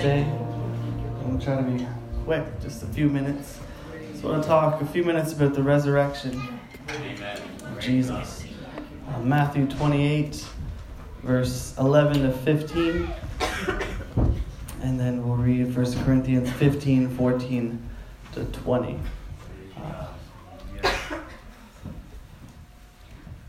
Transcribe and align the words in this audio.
today. 0.00 0.22
I'm 0.22 1.26
going 1.26 1.38
to 1.38 1.44
try 1.44 1.56
to 1.56 1.62
be 1.62 1.86
quick, 2.24 2.42
just 2.62 2.82
a 2.82 2.86
few 2.86 3.10
minutes. 3.10 3.58
So 4.14 4.28
I 4.28 4.30
want 4.32 4.42
to 4.44 4.48
talk 4.48 4.80
a 4.80 4.86
few 4.86 5.04
minutes 5.04 5.34
about 5.34 5.52
the 5.52 5.62
resurrection 5.62 6.42
of 6.88 7.80
Jesus. 7.80 8.44
Uh, 9.10 9.18
Matthew 9.20 9.66
28, 9.66 10.42
verse 11.22 11.74
11 11.76 12.22
to 12.22 12.32
15. 12.32 13.10
And 14.80 14.98
then 14.98 15.22
we'll 15.22 15.36
read 15.36 15.76
1 15.76 16.04
Corinthians 16.04 16.50
15, 16.52 17.14
14 17.14 17.90
to 18.32 18.44
20. 18.46 18.98
Uh, 19.76 20.06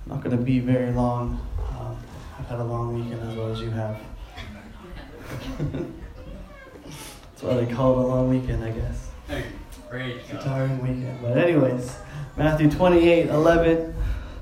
not 0.05 0.21
going 0.21 0.35
to 0.35 0.43
be 0.43 0.59
very 0.59 0.91
long. 0.91 1.39
Um, 1.79 1.97
I've 2.39 2.47
had 2.47 2.59
a 2.59 2.63
long 2.65 2.93
weekend 2.93 3.21
as 3.29 3.37
well 3.37 3.53
as 3.53 3.61
you 3.61 3.69
have. 3.69 4.01
That's 7.41 7.55
why 7.55 7.65
they 7.65 7.73
call 7.73 7.99
it 7.99 8.03
a 8.03 8.07
long 8.07 8.29
weekend, 8.29 8.63
I 8.63 8.69
guess. 8.69 9.09
Praise 9.89 10.21
It's 10.21 10.31
a 10.31 10.47
tiring 10.47 10.79
weekend. 10.79 11.23
But, 11.23 11.39
anyways, 11.39 11.97
Matthew 12.37 12.69
28 12.69 13.29
11 13.29 13.95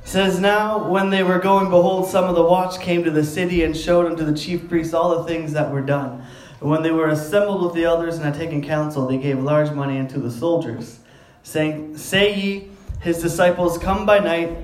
says, 0.03 0.41
Now 0.41 0.89
when 0.89 1.09
they 1.09 1.23
were 1.23 1.39
going, 1.39 1.69
behold, 1.69 2.09
some 2.09 2.25
of 2.25 2.35
the 2.35 2.43
watch 2.43 2.81
came 2.81 3.05
to 3.05 3.11
the 3.11 3.23
city 3.23 3.63
and 3.63 3.75
showed 3.75 4.05
unto 4.05 4.25
the 4.25 4.37
chief 4.37 4.67
priests 4.67 4.93
all 4.93 5.17
the 5.17 5.23
things 5.23 5.53
that 5.53 5.71
were 5.71 5.81
done. 5.81 6.25
And 6.59 6.69
when 6.69 6.83
they 6.83 6.91
were 6.91 7.07
assembled 7.07 7.63
with 7.63 7.73
the 7.73 7.85
elders 7.85 8.17
and 8.17 8.25
had 8.25 8.33
taken 8.33 8.61
counsel, 8.61 9.07
they 9.07 9.17
gave 9.17 9.39
large 9.39 9.71
money 9.71 9.97
unto 9.97 10.21
the 10.21 10.29
soldiers, 10.29 10.99
saying, 11.43 11.95
Say 11.95 12.35
ye, 12.35 12.71
his 12.99 13.21
disciples 13.21 13.77
come 13.77 14.05
by 14.05 14.19
night, 14.19 14.57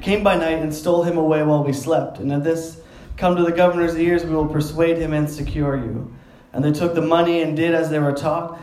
came 0.00 0.24
by 0.24 0.36
night 0.36 0.60
and 0.60 0.74
stole 0.74 1.02
him 1.02 1.18
away 1.18 1.42
while 1.42 1.62
we 1.62 1.74
slept. 1.74 2.20
And 2.20 2.32
at 2.32 2.42
this 2.42 2.80
come 3.18 3.36
to 3.36 3.42
the 3.42 3.52
governor's 3.52 3.98
ears, 3.98 4.24
we 4.24 4.34
will 4.34 4.48
persuade 4.48 4.96
him 4.96 5.12
and 5.12 5.28
secure 5.28 5.76
you. 5.76 6.15
And 6.56 6.64
they 6.64 6.72
took 6.72 6.94
the 6.94 7.02
money 7.02 7.42
and 7.42 7.54
did 7.54 7.74
as 7.74 7.90
they 7.90 7.98
were 7.98 8.14
taught. 8.14 8.58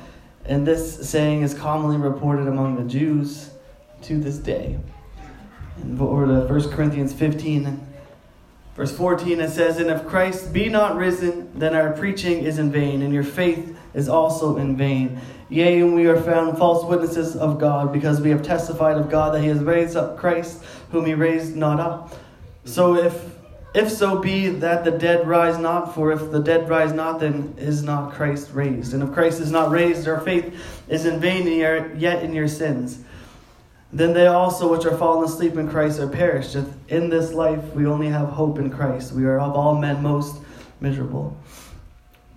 And 0.46 0.66
this 0.66 1.08
saying 1.08 1.44
is 1.44 1.54
commonly 1.54 1.98
reported 1.98 2.48
among 2.48 2.76
the 2.76 2.92
Jews 2.92 3.52
to 4.02 4.20
this 4.20 4.40
day. 4.40 4.80
And 5.78 6.02
over 6.02 6.26
to 6.26 6.52
1 6.52 6.72
Corinthians 6.72 7.14
15, 7.14 7.86
verse 8.76 8.98
14, 8.98 9.40
it 9.40 9.52
says, 9.52 9.78
And 9.78 9.92
if 9.92 10.08
Christ 10.08 10.52
be 10.52 10.70
not 10.70 10.96
risen, 10.96 11.52
then 11.58 11.76
our 11.76 11.92
preaching 11.92 12.44
is 12.44 12.58
in 12.58 12.72
vain, 12.72 13.04
and 13.04 13.14
your 13.14 13.24
faith 13.24 13.78
is 13.94 14.10
also 14.10 14.58
in 14.58 14.76
vain. 14.76 15.22
Yea, 15.50 15.82
and 15.82 15.94
we 15.94 16.08
are 16.08 16.20
found 16.20 16.58
false 16.58 16.84
witnesses 16.86 17.36
of 17.36 17.60
God, 17.60 17.94
because 17.94 18.20
we 18.20 18.32
have 18.32 18.42
testified 18.42 18.98
of 18.98 19.12
God 19.12 19.36
that 19.36 19.42
he 19.42 19.50
has 19.50 19.60
raised 19.60 19.96
up 19.96 20.18
Christ, 20.18 20.64
whom 20.90 21.06
he 21.06 21.14
raised 21.14 21.56
not 21.56 21.80
up. 21.80 22.12
So 22.66 22.96
if 22.96 23.24
if 23.74 23.92
so 23.92 24.20
be 24.20 24.50
that 24.50 24.84
the 24.84 24.92
dead 24.92 25.28
rise 25.28 25.58
not, 25.58 25.96
for 25.96 26.12
if 26.12 26.32
the 26.32 26.40
dead 26.40 26.70
rise 26.70 26.94
not, 26.94 27.20
then 27.20 27.56
is 27.58 27.82
not 27.82 28.14
Christ 28.14 28.52
raised. 28.54 28.94
And 28.94 29.02
if 29.02 29.12
Christ 29.12 29.40
is 29.40 29.52
not 29.52 29.72
raised, 29.72 30.08
our 30.08 30.20
faith 30.22 30.56
is 30.88 31.06
in 31.06 31.20
vain, 31.20 31.48
and 31.48 31.64
are 31.64 31.96
yet 31.96 32.24
in 32.24 32.34
your 32.34 32.48
sins. 32.48 33.00
Then 33.92 34.14
they 34.14 34.28
also 34.28 34.72
which 34.72 34.86
are 34.86 34.98
fallen 34.98 35.24
asleep 35.24 35.56
in 35.56 35.70
Christ 35.70 36.00
are 36.00 36.08
perished. 36.08 36.56
If 36.56 36.68
in 36.88 37.10
this 37.10 37.32
life 37.32 37.74
we 37.74 37.86
only 37.86 38.08
have 38.10 38.30
hope 38.30 38.60
in 38.60 38.70
Christ, 38.70 39.12
we 39.12 39.26
are 39.26 39.40
of 39.40 39.54
all 39.54 39.76
men 39.76 40.02
most 40.02 40.42
miserable. 40.80 41.36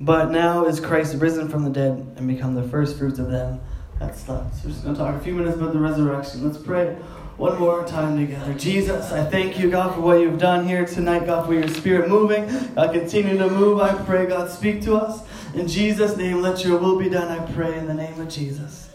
But 0.00 0.30
now 0.30 0.66
is 0.66 0.80
Christ 0.80 1.16
risen 1.16 1.48
from 1.48 1.64
the 1.64 1.70
dead 1.70 2.14
and 2.16 2.28
become 2.28 2.54
the 2.54 2.62
first 2.62 2.98
fruits 2.98 3.18
of 3.18 3.30
them 3.30 3.60
that 3.98 4.16
slept. 4.16 4.54
So 4.56 4.60
we're 4.64 4.70
just 4.70 4.84
going 4.84 4.94
to 4.94 5.00
talk 5.00 5.14
a 5.14 5.24
few 5.24 5.34
minutes 5.34 5.56
about 5.56 5.72
the 5.72 5.78
resurrection. 5.78 6.44
Let's 6.44 6.62
pray 6.62 6.96
one 7.36 7.58
more 7.58 7.84
time 7.84 8.16
together. 8.16 8.54
Jesus, 8.54 9.12
I 9.12 9.24
thank 9.24 9.58
you, 9.58 9.70
God, 9.70 9.94
for 9.94 10.00
what 10.00 10.20
you've 10.20 10.38
done 10.38 10.66
here 10.66 10.86
tonight, 10.86 11.26
God, 11.26 11.46
for 11.46 11.52
your 11.52 11.68
spirit 11.68 12.08
moving. 12.08 12.46
God, 12.74 12.92
continue 12.92 13.36
to 13.36 13.50
move. 13.50 13.78
I 13.78 13.94
pray, 14.04 14.26
God, 14.26 14.50
speak 14.50 14.82
to 14.82 14.96
us. 14.96 15.22
In 15.54 15.68
Jesus' 15.68 16.16
name, 16.16 16.40
let 16.40 16.64
your 16.64 16.78
will 16.78 16.98
be 16.98 17.10
done, 17.10 17.28
I 17.28 17.52
pray, 17.52 17.78
in 17.78 17.86
the 17.86 17.94
name 17.94 18.18
of 18.20 18.28
Jesus. 18.28 18.90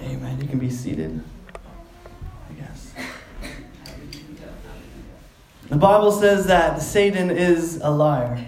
Amen. 0.00 0.40
You 0.40 0.46
can 0.46 0.60
be 0.60 0.70
seated. 0.70 1.20
I 1.54 2.52
guess. 2.54 2.92
The 5.68 5.76
Bible 5.76 6.12
says 6.12 6.46
that 6.46 6.80
Satan 6.80 7.30
is 7.30 7.80
a 7.82 7.90
liar. 7.90 8.46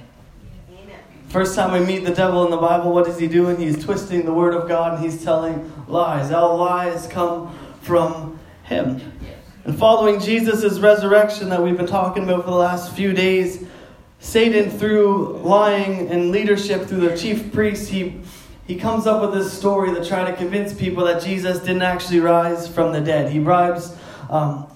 First 1.29 1.55
time 1.55 1.73
we 1.73 1.87
meet 1.87 2.05
the 2.05 2.15
devil 2.15 2.45
in 2.45 2.51
the 2.51 2.57
Bible, 2.57 2.93
what 2.93 3.07
is 3.07 3.19
he 3.19 3.29
doing? 3.29 3.57
He's 3.57 3.85
twisting 3.85 4.25
the 4.25 4.33
word 4.33 4.53
of 4.53 4.69
God 4.69 4.95
and 4.95 5.05
he's 5.05 5.23
telling 5.23 5.73
lies. 5.87 6.33
All 6.33 6.57
lies 6.57 7.07
come 7.07 7.57
from 7.83 8.40
him. 8.71 9.01
And 9.65 9.79
following 9.79 10.21
Jesus' 10.21 10.79
resurrection 10.79 11.51
that 11.51 11.63
we've 11.63 11.77
been 11.77 11.87
talking 11.87 12.25
about 12.25 12.45
for 12.45 12.51
the 12.51 12.57
last 12.57 12.95
few 12.95 13.13
days, 13.13 13.67
Satan, 14.21 14.71
through 14.71 15.39
lying 15.39 16.09
and 16.09 16.31
leadership 16.31 16.87
through 16.87 17.09
the 17.09 17.17
chief 17.17 17.53
priests, 17.53 17.89
he, 17.89 18.21
he 18.67 18.77
comes 18.77 19.07
up 19.07 19.21
with 19.21 19.35
this 19.35 19.53
story 19.53 19.95
to 19.95 20.05
try 20.05 20.31
to 20.31 20.37
convince 20.37 20.73
people 20.73 21.05
that 21.05 21.23
Jesus 21.23 21.59
didn't 21.59 21.83
actually 21.83 22.21
rise 22.21 22.67
from 22.67 22.93
the 22.93 23.01
dead. 23.01 23.31
He 23.31 23.39
bribes, 23.39 23.95
um, 24.31 24.67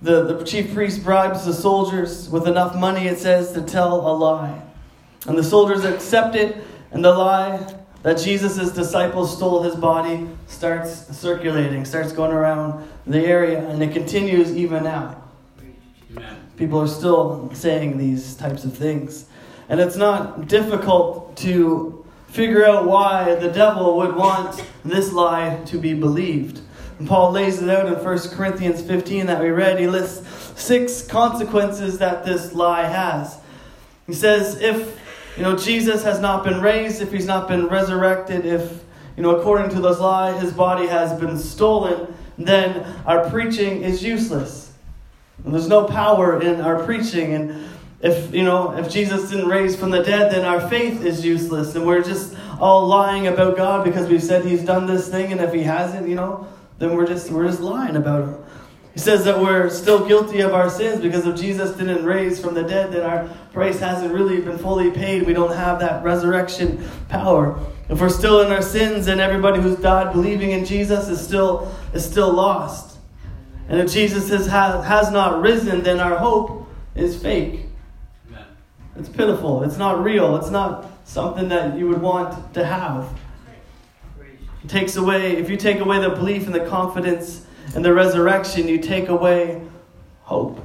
the, 0.00 0.24
the 0.24 0.44
chief 0.44 0.72
priest 0.72 1.02
bribes 1.02 1.44
the 1.44 1.52
soldiers 1.52 2.30
with 2.30 2.46
enough 2.46 2.76
money, 2.76 3.06
it 3.06 3.18
says, 3.18 3.52
to 3.52 3.62
tell 3.62 4.06
a 4.08 4.14
lie. 4.16 4.62
And 5.26 5.36
the 5.36 5.44
soldiers 5.44 5.84
accept 5.84 6.34
it, 6.36 6.56
and 6.92 7.04
the 7.04 7.12
lie 7.12 7.74
that 8.04 8.18
Jesus' 8.18 8.70
disciples 8.70 9.34
stole 9.34 9.62
his 9.62 9.74
body 9.74 10.28
starts 10.46 11.08
circulating, 11.16 11.86
starts 11.86 12.12
going 12.12 12.32
around 12.32 12.86
the 13.06 13.18
area, 13.18 13.66
and 13.66 13.82
it 13.82 13.94
continues 13.94 14.54
even 14.54 14.84
now. 14.84 15.22
Amen. 16.10 16.36
People 16.58 16.80
are 16.80 16.86
still 16.86 17.50
saying 17.54 17.96
these 17.96 18.36
types 18.36 18.64
of 18.64 18.76
things. 18.76 19.24
And 19.70 19.80
it's 19.80 19.96
not 19.96 20.48
difficult 20.48 21.34
to 21.38 22.04
figure 22.28 22.66
out 22.66 22.86
why 22.86 23.36
the 23.36 23.50
devil 23.50 23.96
would 23.96 24.14
want 24.14 24.62
this 24.84 25.10
lie 25.10 25.62
to 25.64 25.78
be 25.78 25.94
believed. 25.94 26.60
And 26.98 27.08
Paul 27.08 27.32
lays 27.32 27.62
it 27.62 27.70
out 27.70 27.86
in 27.86 27.94
1 27.94 28.18
Corinthians 28.34 28.82
15 28.82 29.24
that 29.26 29.40
we 29.40 29.48
read. 29.48 29.78
He 29.78 29.86
lists 29.86 30.60
six 30.60 31.00
consequences 31.00 31.96
that 32.00 32.26
this 32.26 32.52
lie 32.52 32.84
has. 32.84 33.38
He 34.06 34.12
says, 34.12 34.60
if 34.60 35.00
you 35.36 35.42
know 35.42 35.56
Jesus 35.56 36.02
has 36.04 36.20
not 36.20 36.44
been 36.44 36.60
raised, 36.60 37.02
if 37.02 37.12
he's 37.12 37.26
not 37.26 37.48
been 37.48 37.66
resurrected, 37.66 38.46
if 38.46 38.82
you 39.16 39.22
know 39.22 39.36
according 39.36 39.70
to 39.70 39.80
this 39.80 39.98
lie 39.98 40.38
his 40.38 40.52
body 40.52 40.86
has 40.86 41.18
been 41.18 41.38
stolen, 41.38 42.14
then 42.38 42.84
our 43.06 43.28
preaching 43.30 43.82
is 43.82 44.02
useless. 44.02 44.72
And 45.44 45.52
there's 45.52 45.68
no 45.68 45.84
power 45.84 46.40
in 46.40 46.60
our 46.60 46.84
preaching. 46.84 47.34
And 47.34 47.68
if 48.00 48.34
you 48.34 48.44
know 48.44 48.76
if 48.76 48.90
Jesus 48.90 49.30
didn't 49.30 49.48
raise 49.48 49.76
from 49.76 49.90
the 49.90 50.02
dead, 50.02 50.32
then 50.32 50.44
our 50.44 50.68
faith 50.68 51.04
is 51.04 51.24
useless, 51.24 51.74
and 51.74 51.86
we're 51.86 52.02
just 52.02 52.36
all 52.60 52.86
lying 52.86 53.26
about 53.26 53.56
God 53.56 53.84
because 53.84 54.08
we've 54.08 54.22
said 54.22 54.44
He's 54.44 54.64
done 54.64 54.86
this 54.86 55.08
thing, 55.08 55.32
and 55.32 55.40
if 55.40 55.52
He 55.52 55.62
hasn't, 55.62 56.08
you 56.08 56.14
know, 56.14 56.46
then 56.78 56.94
we're 56.94 57.06
just 57.06 57.30
we're 57.30 57.46
just 57.46 57.60
lying 57.60 57.96
about 57.96 58.24
Him. 58.24 58.44
He 58.94 59.00
says 59.00 59.24
that 59.24 59.40
we're 59.40 59.68
still 59.70 60.06
guilty 60.06 60.40
of 60.40 60.54
our 60.54 60.70
sins 60.70 61.00
because 61.00 61.26
if 61.26 61.36
Jesus 61.36 61.76
didn't 61.76 62.04
raise 62.04 62.40
from 62.40 62.54
the 62.54 62.62
dead, 62.62 62.92
then 62.92 63.02
our 63.02 63.28
price 63.52 63.80
hasn't 63.80 64.14
really 64.14 64.40
been 64.40 64.56
fully 64.56 64.92
paid. 64.92 65.26
We 65.26 65.32
don't 65.32 65.54
have 65.54 65.80
that 65.80 66.04
resurrection 66.04 66.88
power. 67.08 67.58
If 67.88 68.00
we're 68.00 68.08
still 68.08 68.40
in 68.42 68.52
our 68.52 68.62
sins, 68.62 69.06
then 69.06 69.18
everybody 69.18 69.60
who's 69.60 69.76
died 69.76 70.12
believing 70.12 70.52
in 70.52 70.64
Jesus 70.64 71.08
is 71.08 71.20
still 71.20 71.74
is 71.92 72.08
still 72.08 72.32
lost. 72.32 72.98
And 73.68 73.80
if 73.80 73.92
Jesus 73.92 74.28
has, 74.28 74.46
has 74.46 75.10
not 75.10 75.40
risen, 75.42 75.82
then 75.82 75.98
our 75.98 76.16
hope 76.16 76.68
is 76.94 77.20
fake. 77.20 77.66
Amen. 78.28 78.44
It's 78.96 79.08
pitiful. 79.08 79.64
It's 79.64 79.76
not 79.76 80.04
real. 80.04 80.36
It's 80.36 80.50
not 80.50 80.86
something 81.04 81.48
that 81.48 81.76
you 81.76 81.88
would 81.88 82.00
want 82.00 82.54
to 82.54 82.64
have. 82.64 83.08
It 84.62 84.68
takes 84.68 84.96
away, 84.96 85.36
if 85.36 85.50
you 85.50 85.56
take 85.56 85.80
away 85.80 86.00
the 86.00 86.10
belief 86.10 86.46
and 86.46 86.54
the 86.54 86.66
confidence 86.66 87.43
in 87.74 87.82
the 87.82 87.92
resurrection, 87.92 88.68
you 88.68 88.78
take 88.78 89.08
away 89.08 89.62
hope 90.22 90.60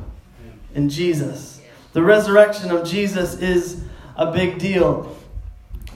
in 0.75 0.89
Jesus. 0.89 1.61
The 1.93 2.01
resurrection 2.01 2.71
of 2.71 2.87
Jesus 2.87 3.35
is 3.35 3.83
a 4.15 4.31
big 4.31 4.59
deal. 4.59 5.15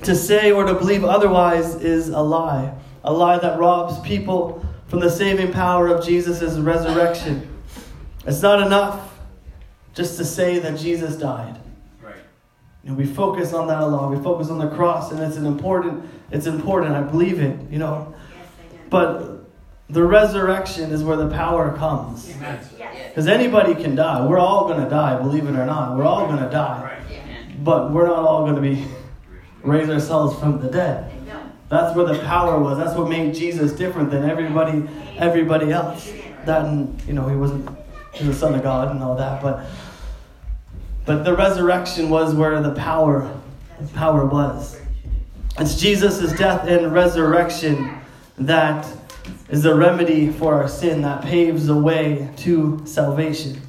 To 0.04 0.16
say 0.16 0.52
or 0.52 0.66
to 0.66 0.74
believe 0.74 1.04
otherwise 1.04 1.76
is 1.76 2.10
a 2.10 2.20
lie, 2.20 2.74
a 3.04 3.14
lie 3.14 3.38
that 3.38 3.60
robs 3.60 4.00
people 4.00 4.66
from 4.88 5.00
the 5.00 5.10
saving 5.10 5.52
power 5.52 5.88
of 5.88 6.06
Jesus' 6.06 6.58
resurrection. 6.58 7.48
It's 8.26 8.42
not 8.42 8.66
enough 8.66 9.18
just 9.94 10.18
to 10.18 10.26
say 10.26 10.60
that 10.60 10.78
Jesus 10.78 11.16
died. 11.16 11.60
Right. 12.02 12.16
You 12.84 12.92
know, 12.92 12.96
we 12.96 13.06
focus 13.06 13.54
on 13.54 13.68
that 13.68 13.82
a 13.82 13.86
lot. 13.86 14.12
We 14.12 14.22
focus 14.22 14.50
on 14.50 14.58
the 14.58 14.70
cross, 14.70 15.12
and 15.12 15.22
it's 15.22 15.38
an 15.38 15.46
important. 15.46 16.04
It's 16.32 16.48
important. 16.48 16.96
I 16.96 17.02
believe 17.02 17.40
it. 17.40 17.60
You 17.70 17.80
know, 17.80 18.14
but 18.90 19.43
the 19.94 20.04
resurrection 20.04 20.92
is 20.92 21.04
where 21.04 21.18
the 21.18 21.30
power 21.30 21.78
comes. 21.78 22.30
Amen. 22.36 22.60
Because 23.10 23.28
anybody 23.28 23.76
can 23.76 23.96
die. 23.96 24.26
We're 24.26 24.40
all 24.40 24.68
going 24.68 24.84
to 24.84 24.90
die, 24.90 25.22
believe 25.22 25.46
it 25.46 25.56
or 25.56 25.66
not. 25.66 25.96
We're 25.96 26.06
all 26.06 26.26
going 26.26 26.44
to 26.44 26.50
die. 26.50 26.82
Right. 26.84 27.64
But 27.64 27.92
we're 27.92 28.08
not 28.08 28.20
all 28.20 28.44
going 28.44 28.56
to 28.56 28.62
be 28.62 28.86
raise 29.64 29.90
ourselves 29.90 30.38
from 30.40 30.60
the 30.60 30.70
dead. 30.70 31.12
That's 31.70 31.96
where 31.96 32.06
the 32.06 32.20
power 32.20 32.60
was. 32.60 32.78
That's 32.78 32.96
what 32.96 33.10
made 33.10 33.34
Jesus 33.34 33.72
different 33.72 34.12
than 34.12 34.30
everybody 34.30 34.88
everybody 35.18 35.72
else. 35.72 36.12
That 36.46 36.66
and 36.66 37.02
you 37.08 37.14
know, 37.14 37.28
he 37.28 37.36
wasn't 37.36 37.68
he 38.14 38.28
was 38.28 38.36
the 38.36 38.40
son 38.40 38.54
of 38.54 38.62
God 38.62 38.92
and 38.92 39.02
all 39.02 39.16
that, 39.16 39.42
but 39.42 39.66
but 41.06 41.24
the 41.24 41.36
resurrection 41.36 42.10
was 42.10 42.36
where 42.36 42.62
the 42.62 42.76
power 42.76 43.40
the 43.80 43.88
power 43.94 44.26
was. 44.26 44.80
It's 45.58 45.80
Jesus' 45.80 46.38
death 46.38 46.68
and 46.68 46.94
resurrection 46.94 47.98
that 48.38 48.86
is 49.54 49.62
the 49.62 49.76
remedy 49.76 50.32
for 50.32 50.56
our 50.56 50.68
sin, 50.68 51.04
that 51.04 51.22
paves 51.22 51.68
the 51.68 51.76
way 51.76 52.28
to 52.38 52.82
salvation. 52.86 53.62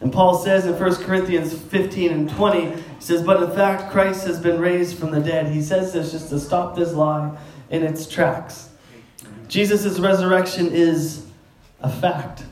And 0.00 0.12
Paul 0.12 0.38
says 0.38 0.64
in 0.64 0.78
1 0.78 0.94
Corinthians 1.02 1.52
15 1.52 2.12
and 2.12 2.30
20, 2.30 2.70
he 2.70 2.82
says, 3.00 3.20
But 3.24 3.42
in 3.42 3.50
fact, 3.50 3.90
Christ 3.90 4.24
has 4.28 4.38
been 4.38 4.60
raised 4.60 4.96
from 4.96 5.10
the 5.10 5.18
dead. 5.18 5.50
He 5.50 5.60
says 5.60 5.92
this 5.92 6.12
just 6.12 6.28
to 6.28 6.38
stop 6.38 6.76
this 6.76 6.92
lie 6.92 7.36
in 7.70 7.82
its 7.82 8.06
tracks. 8.06 8.68
Jesus' 9.48 9.98
resurrection 9.98 10.68
is 10.70 11.26
a 11.80 11.90
fact. 11.90 12.44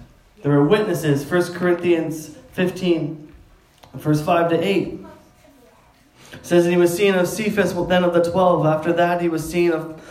There 0.42 0.50
are 0.54 0.64
witnesses. 0.64 1.24
1 1.24 1.54
Corinthians 1.54 2.36
15, 2.54 3.32
verse 3.94 4.20
5 4.20 4.50
to 4.50 4.60
8 4.60 5.06
says, 6.42 6.64
And 6.64 6.74
he 6.74 6.80
was 6.80 6.96
seen 6.96 7.14
of 7.14 7.28
Cephas, 7.28 7.72
then 7.88 8.02
of 8.02 8.12
the 8.12 8.28
twelve. 8.28 8.66
After 8.66 8.92
that, 8.92 9.20
he 9.20 9.28
was 9.28 9.48
seen 9.48 9.72
of, 9.72 10.02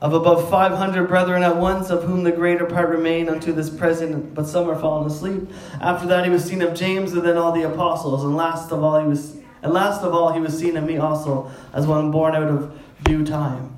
of 0.00 0.14
above 0.14 0.48
500 0.48 1.06
brethren 1.08 1.42
at 1.42 1.56
once, 1.56 1.90
of 1.90 2.04
whom 2.04 2.24
the 2.24 2.32
greater 2.32 2.64
part 2.64 2.88
remain 2.88 3.28
unto 3.28 3.52
this 3.52 3.68
present, 3.68 4.34
but 4.34 4.46
some 4.46 4.68
are 4.70 4.78
fallen 4.78 5.06
asleep. 5.06 5.50
After 5.80 6.06
that, 6.06 6.24
he 6.24 6.30
was 6.30 6.44
seen 6.44 6.62
of 6.62 6.74
James, 6.74 7.12
and 7.12 7.22
then 7.22 7.36
all 7.36 7.52
the 7.52 7.62
apostles. 7.62 8.24
And 8.24 8.34
last 8.34 8.72
of 8.72 8.82
all, 8.82 8.98
he 9.00 9.06
was, 9.06 9.36
and 9.62 9.74
last 9.74 10.02
of 10.02 10.14
all, 10.14 10.32
he 10.32 10.40
was 10.40 10.58
seen 10.58 10.76
of 10.78 10.84
me 10.84 10.96
also, 10.96 11.50
as 11.74 11.86
one 11.86 12.10
born 12.10 12.34
out 12.34 12.48
of 12.48 12.78
due 13.04 13.26
time. 13.26 13.76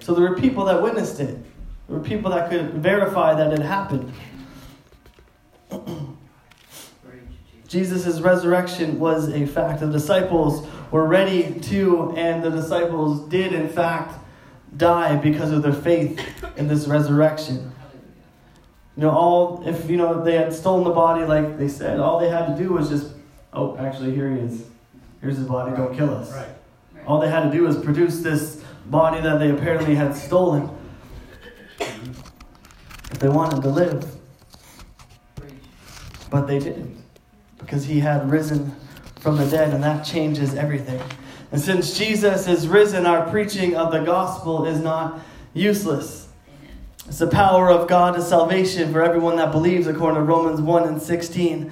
So 0.00 0.14
there 0.14 0.28
were 0.28 0.36
people 0.36 0.64
that 0.64 0.82
witnessed 0.82 1.20
it. 1.20 1.36
There 1.88 1.98
were 1.98 2.04
people 2.04 2.30
that 2.30 2.48
could 2.48 2.74
verify 2.74 3.34
that 3.34 3.52
it 3.52 3.60
happened. 3.60 4.12
Jesus' 7.68 8.20
resurrection 8.20 8.98
was 8.98 9.28
a 9.30 9.46
fact. 9.46 9.80
The 9.80 9.90
disciples 9.90 10.66
were 10.90 11.06
ready 11.06 11.58
to, 11.60 12.12
and 12.16 12.42
the 12.42 12.50
disciples 12.50 13.28
did, 13.28 13.52
in 13.52 13.68
fact, 13.68 14.23
die 14.76 15.16
because 15.16 15.50
of 15.50 15.62
their 15.62 15.72
faith 15.72 16.20
in 16.56 16.68
this 16.68 16.86
resurrection. 16.86 17.72
You 18.96 19.02
know, 19.02 19.10
all, 19.10 19.66
if, 19.66 19.90
you 19.90 19.96
know, 19.96 20.22
they 20.22 20.34
had 20.34 20.52
stolen 20.52 20.84
the 20.84 20.90
body, 20.90 21.24
like 21.24 21.58
they 21.58 21.68
said, 21.68 21.98
all 21.98 22.20
they 22.20 22.28
had 22.28 22.46
to 22.46 22.62
do 22.62 22.72
was 22.72 22.88
just, 22.88 23.12
oh, 23.52 23.76
actually, 23.76 24.14
here 24.14 24.30
he 24.30 24.40
is. 24.40 24.66
Here's 25.20 25.36
his 25.36 25.46
body, 25.46 25.74
don't 25.76 25.96
kill 25.96 26.14
us. 26.14 26.32
Right. 26.32 26.48
All 27.06 27.20
they 27.20 27.28
had 27.28 27.44
to 27.44 27.50
do 27.50 27.62
was 27.62 27.76
produce 27.78 28.20
this 28.20 28.62
body 28.86 29.20
that 29.20 29.38
they 29.38 29.50
apparently 29.50 29.94
had 29.94 30.14
stolen 30.14 30.70
if 31.80 33.18
they 33.18 33.28
wanted 33.28 33.62
to 33.62 33.68
live. 33.68 34.04
But 36.30 36.46
they 36.46 36.58
didn't 36.58 37.02
because 37.58 37.84
he 37.84 38.00
had 38.00 38.30
risen 38.30 38.74
from 39.20 39.36
the 39.36 39.46
dead, 39.46 39.72
and 39.72 39.82
that 39.82 40.04
changes 40.04 40.54
everything. 40.54 41.00
And 41.54 41.62
since 41.62 41.96
Jesus 41.96 42.48
is 42.48 42.66
risen, 42.66 43.06
our 43.06 43.30
preaching 43.30 43.76
of 43.76 43.92
the 43.92 44.00
gospel 44.00 44.66
is 44.66 44.80
not 44.80 45.20
useless. 45.52 46.26
It's 47.06 47.20
the 47.20 47.28
power 47.28 47.70
of 47.70 47.86
God 47.86 48.16
to 48.16 48.22
salvation 48.22 48.92
for 48.92 49.04
everyone 49.04 49.36
that 49.36 49.52
believes, 49.52 49.86
according 49.86 50.16
to 50.16 50.24
Romans 50.24 50.60
1 50.60 50.88
and 50.88 51.00
16. 51.00 51.70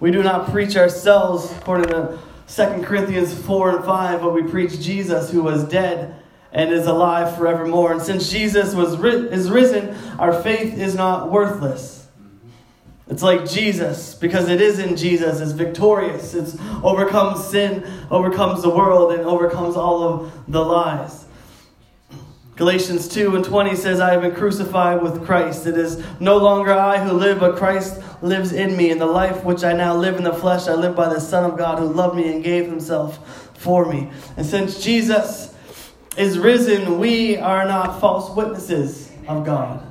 We 0.00 0.10
do 0.10 0.22
not 0.22 0.50
preach 0.50 0.76
ourselves, 0.76 1.52
according 1.58 1.88
to 1.88 2.18
2 2.48 2.82
Corinthians 2.84 3.38
4 3.38 3.76
and 3.76 3.84
5, 3.84 4.22
but 4.22 4.32
we 4.32 4.44
preach 4.44 4.80
Jesus 4.80 5.30
who 5.30 5.42
was 5.42 5.62
dead 5.64 6.16
and 6.50 6.72
is 6.72 6.86
alive 6.86 7.36
forevermore. 7.36 7.92
And 7.92 8.00
since 8.00 8.32
Jesus 8.32 8.74
was 8.74 8.96
ri- 8.96 9.28
is 9.28 9.50
risen, 9.50 9.94
our 10.18 10.42
faith 10.42 10.72
is 10.72 10.94
not 10.94 11.30
worthless. 11.30 12.07
It's 13.10 13.22
like 13.22 13.48
Jesus, 13.48 14.14
because 14.14 14.48
it 14.48 14.60
is 14.60 14.78
in 14.78 14.94
Jesus, 14.94 15.40
it's 15.40 15.52
victorious. 15.52 16.34
It's 16.34 16.58
overcomes 16.82 17.42
sin, 17.42 17.86
overcomes 18.10 18.62
the 18.62 18.68
world, 18.68 19.12
and 19.12 19.22
overcomes 19.22 19.76
all 19.76 20.02
of 20.02 20.32
the 20.46 20.62
lies. 20.62 21.24
Galatians 22.56 23.08
2 23.08 23.36
and 23.36 23.44
20 23.44 23.76
says, 23.76 24.00
I 24.00 24.12
have 24.12 24.22
been 24.22 24.34
crucified 24.34 25.00
with 25.00 25.24
Christ. 25.24 25.66
It 25.66 25.78
is 25.78 26.04
no 26.20 26.36
longer 26.36 26.72
I 26.72 26.98
who 26.98 27.12
live, 27.12 27.40
but 27.40 27.56
Christ 27.56 28.02
lives 28.20 28.52
in 28.52 28.76
me. 28.76 28.90
In 28.90 28.98
the 28.98 29.06
life 29.06 29.42
which 29.42 29.64
I 29.64 29.72
now 29.72 29.96
live 29.96 30.16
in 30.16 30.24
the 30.24 30.34
flesh, 30.34 30.66
I 30.66 30.74
live 30.74 30.94
by 30.94 31.08
the 31.08 31.20
Son 31.20 31.50
of 31.50 31.56
God 31.56 31.78
who 31.78 31.86
loved 31.86 32.16
me 32.16 32.30
and 32.30 32.44
gave 32.44 32.66
himself 32.66 33.56
for 33.56 33.90
me. 33.90 34.10
And 34.36 34.44
since 34.44 34.84
Jesus 34.84 35.54
is 36.16 36.38
risen, 36.38 36.98
we 36.98 37.38
are 37.38 37.64
not 37.64 38.00
false 38.00 38.36
witnesses 38.36 39.10
of 39.28 39.46
God 39.46 39.87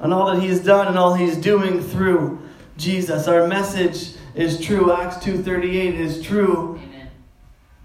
and 0.00 0.12
all 0.12 0.34
that 0.34 0.42
he's 0.42 0.60
done 0.60 0.88
and 0.88 0.98
all 0.98 1.14
he's 1.14 1.36
doing 1.36 1.80
through 1.80 2.40
Jesus. 2.76 3.28
Our 3.28 3.46
message 3.46 4.14
is 4.34 4.60
true. 4.60 4.92
Acts 4.92 5.16
2.38 5.18 5.94
is 5.94 6.22
true 6.22 6.80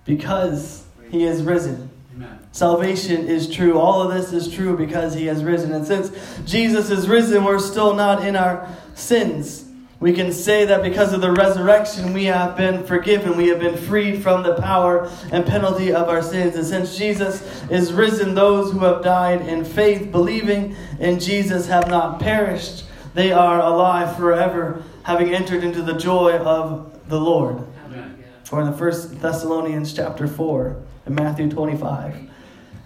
because 0.05 0.85
he 1.09 1.23
is 1.23 1.43
risen. 1.43 1.89
Amen. 2.15 2.39
Salvation 2.51 3.27
is 3.27 3.49
true. 3.49 3.77
All 3.77 4.01
of 4.01 4.13
this 4.13 4.31
is 4.31 4.53
true 4.53 4.77
because 4.77 5.13
he 5.13 5.25
has 5.25 5.43
risen. 5.43 5.73
And 5.73 5.85
since 5.85 6.11
Jesus 6.45 6.89
is 6.89 7.07
risen, 7.07 7.43
we're 7.43 7.59
still 7.59 7.93
not 7.93 8.25
in 8.25 8.35
our 8.35 8.69
sins. 8.93 9.65
We 9.99 10.11
can 10.11 10.33
say 10.33 10.65
that 10.65 10.83
because 10.83 11.13
of 11.13 11.21
the 11.21 11.31
resurrection, 11.31 12.11
we 12.11 12.25
have 12.25 12.57
been 12.57 12.83
forgiven. 12.83 13.37
We 13.37 13.47
have 13.47 13.59
been 13.59 13.77
freed 13.77 14.21
from 14.21 14.43
the 14.43 14.55
power 14.55 15.09
and 15.31 15.45
penalty 15.45 15.93
of 15.93 16.09
our 16.09 16.21
sins. 16.21 16.55
And 16.55 16.65
since 16.65 16.97
Jesus 16.97 17.41
is 17.69 17.93
risen, 17.93 18.35
those 18.35 18.73
who 18.73 18.79
have 18.79 19.03
died 19.03 19.41
in 19.47 19.63
faith, 19.63 20.11
believing 20.11 20.75
in 20.99 21.19
Jesus, 21.19 21.67
have 21.67 21.87
not 21.87 22.19
perished. 22.19 22.85
They 23.13 23.31
are 23.31 23.61
alive 23.61 24.17
forever, 24.17 24.83
having 25.03 25.33
entered 25.33 25.63
into 25.63 25.81
the 25.81 25.93
joy 25.93 26.37
of 26.39 27.07
the 27.07 27.19
Lord. 27.19 27.65
Amen. 27.85 28.23
Or 28.51 28.61
in 28.61 28.69
the 28.69 28.77
first 28.77 29.21
Thessalonians 29.21 29.93
chapter 29.93 30.27
4 30.27 30.75
and 31.05 31.15
Matthew 31.15 31.49
25. 31.49 32.29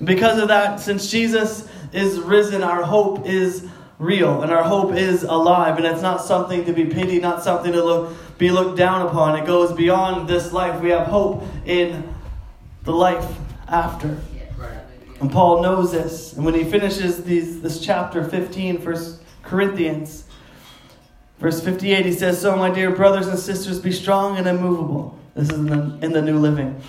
Because 0.03 0.37
of 0.37 0.47
that, 0.49 0.79
since 0.79 1.09
Jesus 1.09 1.67
is 1.91 2.19
risen, 2.19 2.61
our 2.63 2.83
hope 2.83 3.25
is 3.25 3.67
real 3.99 4.41
and 4.41 4.51
our 4.51 4.63
hope 4.63 4.93
is 4.93 5.23
alive 5.23 5.75
and 5.75 5.85
it's 5.85 6.01
not 6.01 6.23
something 6.23 6.63
to 6.63 6.71
be 6.71 6.85
pitied 6.85 7.21
not 7.21 7.43
something 7.43 7.73
to 7.73 7.83
look 7.83 8.15
be 8.39 8.49
looked 8.49 8.77
down 8.77 9.05
upon. 9.05 9.37
It 9.37 9.45
goes 9.45 9.73
beyond 9.73 10.29
this 10.29 10.53
life. 10.53 10.81
We 10.81 10.89
have 10.91 11.07
hope 11.07 11.43
in 11.65 12.15
the 12.83 12.93
life 12.93 13.29
after. 13.67 14.17
And 15.19 15.29
paul 15.29 15.61
knows 15.61 15.91
this 15.91 16.31
and 16.33 16.45
when 16.45 16.53
he 16.53 16.63
finishes 16.63 17.25
these, 17.25 17.61
this 17.61 17.81
chapter 17.81 18.23
15 18.23 18.79
first 18.79 19.21
corinthians 19.43 20.23
verse 21.39 21.61
58 21.61 22.05
he 22.05 22.13
says 22.13 22.39
so 22.39 22.55
my 22.55 22.69
dear 22.69 22.91
brothers 22.91 23.27
and 23.27 23.37
sisters 23.37 23.79
be 23.79 23.91
strong 23.91 24.37
and 24.37 24.47
immovable. 24.47 25.19
This 25.35 25.49
is 25.49 25.57
in 25.57 25.65
the, 25.65 25.99
in 26.01 26.13
the 26.13 26.21
new 26.21 26.39
living. 26.39 26.81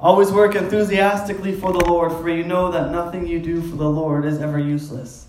Always 0.00 0.30
work 0.30 0.54
enthusiastically 0.54 1.54
for 1.54 1.72
the 1.72 1.82
lord 1.86 2.12
for 2.12 2.28
you 2.28 2.44
know 2.44 2.70
that 2.70 2.92
nothing 2.92 3.26
you 3.26 3.40
do 3.40 3.62
for 3.62 3.76
the 3.76 3.88
lord 3.88 4.26
is 4.26 4.38
ever 4.38 4.58
useless 4.58 5.27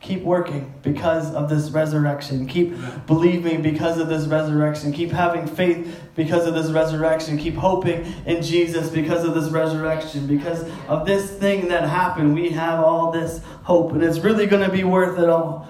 Keep 0.00 0.22
working 0.22 0.72
because 0.82 1.34
of 1.34 1.50
this 1.50 1.70
resurrection. 1.70 2.46
Keep 2.46 2.74
believing 3.06 3.60
because 3.60 3.98
of 3.98 4.08
this 4.08 4.26
resurrection. 4.26 4.92
Keep 4.92 5.10
having 5.10 5.46
faith 5.46 6.00
because 6.16 6.46
of 6.46 6.54
this 6.54 6.70
resurrection. 6.70 7.36
Keep 7.36 7.56
hoping 7.56 8.06
in 8.24 8.42
Jesus 8.42 8.88
because 8.88 9.24
of 9.24 9.34
this 9.34 9.50
resurrection. 9.50 10.26
Because 10.26 10.64
of 10.88 11.04
this 11.04 11.30
thing 11.30 11.68
that 11.68 11.86
happened, 11.86 12.34
we 12.34 12.48
have 12.48 12.82
all 12.82 13.12
this 13.12 13.42
hope, 13.64 13.92
and 13.92 14.02
it's 14.02 14.20
really 14.20 14.46
going 14.46 14.64
to 14.64 14.72
be 14.74 14.84
worth 14.84 15.18
it 15.18 15.28
all. 15.28 15.68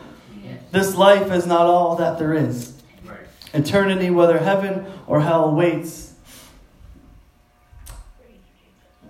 This 0.70 0.94
life 0.94 1.32
is 1.32 1.46
not 1.46 1.62
all 1.62 1.96
that 1.96 2.18
there 2.20 2.32
is. 2.32 2.74
Eternity, 3.52 4.10
whether 4.10 4.38
heaven 4.38 4.86
or 5.08 5.20
hell, 5.20 5.52
waits. 5.52 6.14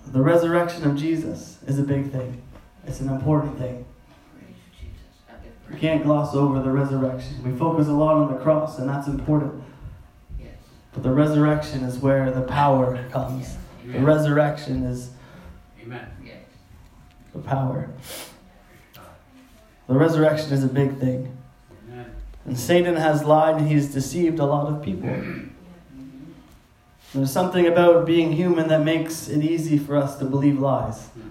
The 0.07 0.23
resurrection 0.23 0.91
of 0.91 0.97
Jesus 0.97 1.59
is 1.67 1.79
a 1.79 1.83
big 1.83 2.11
thing, 2.11 2.41
it's 2.87 3.01
an 3.01 3.11
important 3.11 3.59
thing. 3.59 3.85
We 5.71 5.79
can't 5.79 6.03
gloss 6.03 6.35
over 6.35 6.61
the 6.61 6.71
resurrection. 6.71 7.43
We 7.45 7.57
focus 7.57 7.87
a 7.87 7.93
lot 7.93 8.17
on 8.17 8.33
the 8.33 8.41
cross, 8.41 8.79
and 8.79 8.89
that's 8.89 9.07
important. 9.07 9.63
But 10.93 11.05
the 11.05 11.13
resurrection 11.13 11.85
is 11.85 11.99
where 11.99 12.31
the 12.31 12.43
power 12.43 13.05
comes. 13.11 13.57
The 13.87 14.01
resurrection 14.01 14.83
is 14.83 15.11
Amen. 15.81 16.07
the 17.33 17.39
power. 17.39 17.89
The 19.87 19.95
resurrection 19.95 20.53
is 20.53 20.65
a 20.65 20.69
big 20.69 20.99
thing. 20.99 21.37
And 22.45 22.59
Satan 22.59 22.97
has 22.97 23.25
lied 23.25 23.57
and 23.57 23.69
he's 23.69 23.93
deceived 23.93 24.39
a 24.39 24.47
lot 24.47 24.67
of 24.67 24.83
people. 24.83 25.09
There's 27.15 27.31
something 27.31 27.67
about 27.67 28.07
being 28.07 28.33
human 28.33 28.69
that 28.69 28.83
makes 28.85 29.29
it 29.29 29.45
easy 29.45 29.79
for 29.79 29.97
us 29.97 30.17
to 30.19 30.25
believe 30.25 30.59
lies. 30.59 31.07
Hmm. 31.09 31.29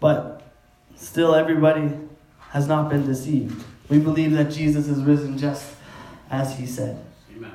But 0.00 0.42
still, 0.96 1.34
everybody 1.34 1.92
has 2.50 2.66
not 2.66 2.88
been 2.88 3.06
deceived. 3.06 3.64
We 3.88 3.98
believe 3.98 4.32
that 4.32 4.50
Jesus 4.50 4.88
is 4.88 5.02
risen 5.02 5.38
just 5.38 5.74
as 6.30 6.58
he 6.58 6.66
said. 6.66 7.04
Amen. 7.34 7.52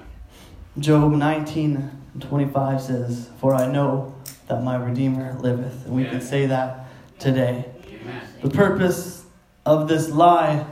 Job 0.79 1.11
19 1.11 1.99
25 2.19 2.81
says, 2.81 3.29
For 3.39 3.55
I 3.55 3.71
know 3.71 4.13
that 4.47 4.63
my 4.63 4.75
Redeemer 4.75 5.33
liveth. 5.39 5.85
And 5.85 5.95
we 5.95 6.05
can 6.05 6.21
say 6.21 6.45
that 6.45 6.85
today. 7.17 7.65
Amen. 7.87 8.21
The 8.43 8.49
purpose 8.49 9.25
of 9.65 9.87
this 9.87 10.09
lie 10.09 10.65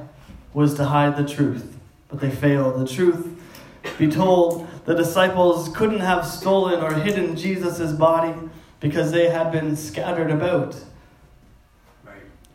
was 0.53 0.75
to 0.75 0.85
hide 0.85 1.17
the 1.17 1.27
truth, 1.27 1.77
but 2.09 2.19
they 2.19 2.29
failed. 2.29 2.79
The 2.79 2.87
truth 2.87 3.27
be 3.97 4.07
told, 4.07 4.67
the 4.85 4.93
disciples 4.93 5.75
couldn't 5.75 6.01
have 6.01 6.27
stolen 6.27 6.83
or 6.83 6.93
hidden 6.93 7.35
Jesus' 7.35 7.91
body. 7.93 8.35
because 8.81 9.11
they 9.11 9.29
had 9.29 9.51
been 9.51 9.75
scattered 9.77 10.31
about. 10.31 10.75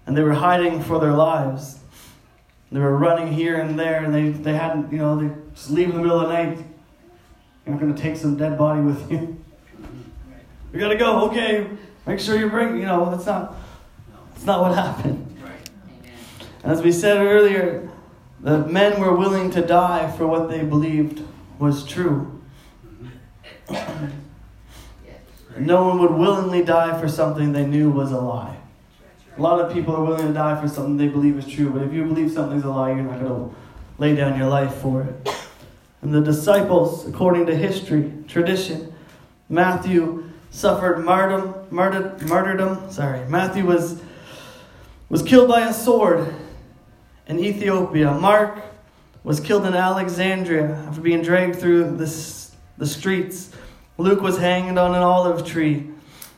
And 0.06 0.16
they 0.16 0.22
were 0.22 0.34
hiding 0.34 0.82
for 0.82 1.00
their 1.00 1.12
lives. 1.12 1.80
They 2.72 2.80
were 2.80 2.96
running 2.96 3.32
here 3.32 3.56
and 3.60 3.78
there, 3.78 4.04
and 4.04 4.14
they, 4.14 4.30
they 4.30 4.54
hadn't, 4.54 4.92
you 4.92 4.98
know, 4.98 5.16
they 5.20 5.34
just 5.54 5.70
leave 5.70 5.90
in 5.90 5.96
the 5.96 6.02
middle 6.02 6.20
of 6.20 6.28
the 6.28 6.32
night. 6.34 6.58
You're 7.64 7.74
not 7.74 7.80
going 7.80 7.94
to 7.94 8.00
take 8.00 8.16
some 8.16 8.36
dead 8.36 8.58
body 8.58 8.80
with 8.80 9.10
you. 9.10 9.36
You 10.72 10.80
got 10.80 10.88
to 10.88 10.96
go. 10.96 11.28
Okay, 11.30 11.66
make 12.06 12.20
sure 12.20 12.36
you 12.38 12.48
bring. 12.50 12.76
You 12.76 12.84
know, 12.86 13.10
that's 13.10 13.26
not 13.26 13.52
No. 13.52 14.18
that's 14.32 14.44
not 14.44 14.60
what 14.60 14.74
happened. 14.74 15.22
And 16.62 16.72
as 16.72 16.82
we 16.82 16.92
said 16.92 17.18
earlier, 17.18 17.88
the 18.40 18.58
men 18.66 19.00
were 19.00 19.14
willing 19.14 19.50
to 19.52 19.62
die 19.62 20.10
for 20.16 20.26
what 20.26 20.48
they 20.50 20.62
believed 20.62 21.22
was 21.58 21.86
true. 21.86 22.42
No 25.58 25.86
one 25.88 26.00
would 26.00 26.10
willingly 26.12 26.62
die 26.62 27.00
for 27.00 27.08
something 27.08 27.52
they 27.52 27.64
knew 27.64 27.88
was 27.90 28.12
a 28.12 28.18
lie. 28.18 28.58
A 29.36 29.42
lot 29.42 29.60
of 29.60 29.72
people 29.72 29.94
are 29.94 30.02
willing 30.02 30.26
to 30.26 30.32
die 30.32 30.58
for 30.60 30.66
something 30.66 30.96
they 30.96 31.08
believe 31.08 31.36
is 31.36 31.46
true, 31.46 31.70
but 31.70 31.82
if 31.82 31.92
you 31.92 32.04
believe 32.04 32.32
something's 32.32 32.64
a 32.64 32.70
lie, 32.70 32.92
you're 32.92 33.02
not 33.02 33.20
going 33.20 33.50
to 33.50 33.54
lay 33.98 34.14
down 34.14 34.38
your 34.38 34.48
life 34.48 34.74
for 34.76 35.02
it. 35.02 35.28
And 36.00 36.14
the 36.14 36.22
disciples, 36.22 37.06
according 37.06 37.46
to 37.46 37.56
history, 37.56 38.12
tradition, 38.28 38.94
Matthew 39.48 40.30
suffered 40.50 41.04
martyrdom, 41.04 41.66
martyr, 41.70 42.16
martyrdom. 42.26 42.90
Sorry, 42.90 43.28
Matthew 43.28 43.66
was 43.66 44.00
was 45.08 45.22
killed 45.22 45.48
by 45.48 45.68
a 45.68 45.72
sword 45.72 46.34
in 47.26 47.38
Ethiopia. 47.38 48.12
Mark 48.12 48.58
was 49.22 49.40
killed 49.40 49.66
in 49.66 49.74
Alexandria 49.74 50.74
after 50.88 51.00
being 51.00 51.22
dragged 51.22 51.56
through 51.56 51.96
the, 51.96 52.48
the 52.78 52.86
streets. 52.86 53.50
Luke 53.98 54.20
was 54.20 54.38
hanged 54.38 54.78
on 54.78 54.94
an 54.94 55.02
olive 55.02 55.46
tree. 55.46 55.90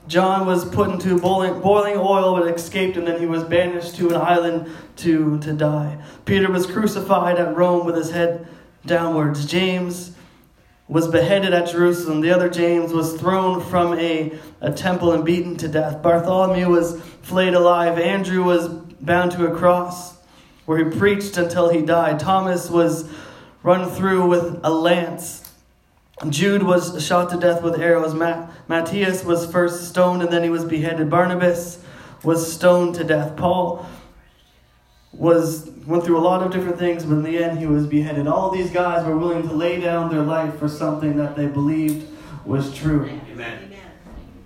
John 0.09 0.47
was 0.47 0.65
put 0.65 0.91
into 0.91 1.19
boiling, 1.19 1.61
boiling 1.61 1.97
oil 1.99 2.37
but 2.37 2.53
escaped, 2.55 2.97
and 2.97 3.07
then 3.07 3.21
he 3.21 3.27
was 3.27 3.45
banished 3.45 3.97
to 3.97 4.09
an 4.09 4.17
island 4.17 4.75
to, 4.97 5.39
to 5.41 5.53
die. 5.53 5.99
Peter 6.25 6.51
was 6.51 6.67
crucified 6.67 7.39
at 7.39 7.55
Rome 7.55 7.85
with 7.85 7.95
his 7.95 8.11
head 8.11 8.49
downwards. 8.87 9.45
James 9.47 10.17
was 10.89 11.07
beheaded 11.09 11.53
at 11.53 11.69
Jerusalem. 11.69 12.23
The 12.23 12.31
other 12.31 12.49
James 12.49 12.93
was 12.93 13.21
thrown 13.21 13.61
from 13.61 13.99
a, 13.99 14.33
a 14.63 14.73
temple 14.73 15.13
and 15.13 15.25
beaten 15.25 15.57
to 15.59 15.69
death. 15.69 16.03
Bartholomew 16.03 16.69
was 16.71 17.01
flayed 17.23 17.53
alive. 17.53 17.99
Andrew 17.99 18.43
was 18.43 18.69
bound 18.69 19.33
to 19.33 19.47
a 19.47 19.55
cross 19.55 20.17
where 20.65 20.79
he 20.79 20.99
preached 20.99 21.37
until 21.37 21.69
he 21.69 21.83
died. 21.83 22.19
Thomas 22.19 22.71
was 22.71 23.11
run 23.63 23.91
through 23.91 24.27
with 24.27 24.61
a 24.65 24.71
lance. 24.71 25.48
Jude 26.29 26.65
was 26.65 27.05
shot 27.05 27.31
to 27.31 27.37
death 27.39 27.63
with 27.63 27.81
arrows. 27.81 28.13
Ma- 28.13 28.49
Matthias 28.67 29.25
was 29.25 29.51
first 29.51 29.89
stoned 29.89 30.23
and 30.23 30.33
then 30.33 30.43
he 30.43 30.51
was 30.51 30.65
beheaded. 30.65 31.09
Barnabas 31.09 31.79
was 32.25 32.53
stoned 32.53 32.97
to 32.97 33.05
death. 33.05 33.37
Paul 33.37 33.87
was 35.13 35.71
went 35.87 36.05
through 36.05 36.19
a 36.19 36.21
lot 36.21 36.43
of 36.43 36.53
different 36.53 36.79
things, 36.79 37.05
but 37.05 37.15
in 37.15 37.23
the 37.23 37.43
end 37.43 37.59
he 37.59 37.67
was 37.67 37.87
beheaded. 37.87 38.27
All 38.27 38.51
these 38.51 38.71
guys 38.71 39.07
were 39.07 39.17
willing 39.17 39.43
to 39.49 39.55
lay 39.55 39.81
down 39.81 40.11
their 40.11 40.23
life 40.23 40.59
for 40.59 40.69
something 40.69 41.17
that 41.17 41.37
they 41.37 41.47
believed 41.47 42.07
was 42.45 42.75
true. 42.75 43.09
Amen. 43.31 43.77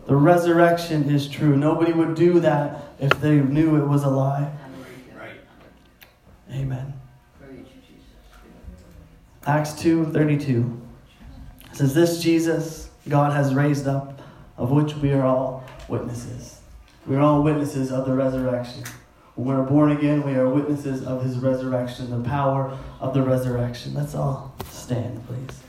The 0.06 0.16
resurrection 0.16 1.08
is 1.10 1.28
true. 1.28 1.56
Nobody 1.56 1.92
would 1.92 2.14
do 2.14 2.38
that 2.40 2.92
if 3.00 3.20
they 3.20 3.36
knew 3.36 3.76
it 3.76 3.86
was 3.86 4.04
a 4.04 4.10
lie. 4.10 4.52
Right. 5.16 5.40
Amen. 6.50 6.92
Acts 9.46 9.72
2 9.74 10.06
32 10.12 10.81
says, 11.72 11.94
This 11.94 12.20
Jesus 12.20 12.90
God 13.08 13.32
has 13.32 13.54
raised 13.54 13.88
up, 13.88 14.20
of 14.56 14.70
which 14.70 14.94
we 14.94 15.12
are 15.12 15.24
all 15.24 15.64
witnesses. 15.88 16.60
We 17.06 17.16
are 17.16 17.20
all 17.20 17.42
witnesses 17.42 17.90
of 17.90 18.06
the 18.06 18.14
resurrection. 18.14 18.84
When 19.34 19.56
we're 19.56 19.64
born 19.64 19.92
again, 19.92 20.22
we 20.22 20.34
are 20.34 20.48
witnesses 20.48 21.04
of 21.04 21.24
his 21.24 21.38
resurrection, 21.38 22.10
the 22.10 22.28
power 22.28 22.76
of 23.00 23.14
the 23.14 23.22
resurrection. 23.22 23.94
Let's 23.94 24.14
all 24.14 24.54
stand, 24.70 25.26
please. 25.26 25.60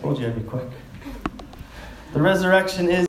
Told 0.00 0.20
you 0.20 0.26
I'd 0.26 0.36
be 0.36 0.42
quick. 0.42 0.68
The 2.12 2.22
resurrection 2.22 2.88
is. 2.88 3.04